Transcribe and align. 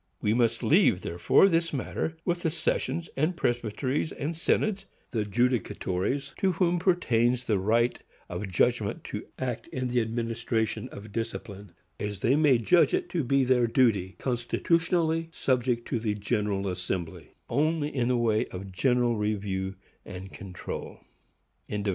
We 0.19 0.33
must 0.33 0.63
leave, 0.63 1.01
therefore, 1.01 1.47
this 1.47 1.71
matter 1.71 2.17
with 2.25 2.41
the 2.41 2.49
sessions, 2.49 3.07
presbyteries 3.35 4.11
and 4.11 4.35
synods,—the 4.35 5.25
judicatories 5.25 6.33
to 6.39 6.53
whom 6.53 6.79
pertains 6.79 7.43
the 7.43 7.59
right 7.59 7.99
of 8.27 8.47
judgment 8.49 9.03
to 9.03 9.27
act 9.37 9.67
in 9.67 9.89
the 9.89 10.01
administration 10.01 10.89
of 10.89 11.11
discipline, 11.11 11.73
as 11.99 12.21
they 12.21 12.35
may 12.35 12.57
judge 12.57 12.95
it 12.95 13.09
to 13.09 13.23
be 13.23 13.43
their 13.43 13.67
duty, 13.67 14.15
constitutionally 14.17 15.29
subject 15.31 15.87
to 15.89 15.99
the 15.99 16.15
General 16.15 16.67
Assembly 16.67 17.35
only 17.47 17.95
in 17.95 18.07
the 18.07 18.17
way 18.17 18.47
of 18.47 18.71
general 18.71 19.17
review 19.17 19.75
and 20.03 20.33
control. 20.33 20.99